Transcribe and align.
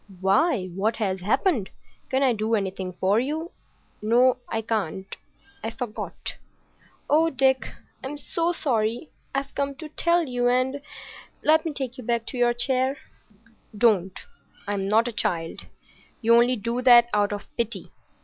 "Why, 0.19 0.65
what 0.73 0.95
has 0.95 1.21
happened? 1.21 1.69
Can 2.09 2.23
I 2.23 2.33
do 2.33 2.55
anything 2.55 2.93
for 2.99 3.19
you? 3.19 3.51
No, 4.01 4.37
I 4.49 4.63
can't. 4.63 5.15
I 5.63 5.69
forgot." 5.69 6.37
"Oh, 7.07 7.29
Dick, 7.29 7.67
I'm 8.03 8.17
so 8.17 8.51
sorry! 8.51 9.11
I've 9.35 9.53
come 9.53 9.75
to 9.75 9.89
tell 9.89 10.23
you, 10.23 10.47
and—— 10.49 10.81
Let 11.43 11.65
me 11.65 11.71
take 11.73 11.99
you 11.99 12.03
back 12.03 12.25
to 12.29 12.37
your 12.39 12.55
chair." 12.55 12.97
"Don't! 13.77 14.19
I'm 14.67 14.87
not 14.87 15.07
a 15.07 15.11
child. 15.11 15.67
You 16.19 16.33
only 16.33 16.55
do 16.55 16.81
that 16.81 17.07
out 17.13 17.31
of 17.31 17.43
pity. 17.55 17.91